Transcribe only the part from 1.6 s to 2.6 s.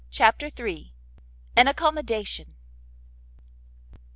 ACCOMMODATION.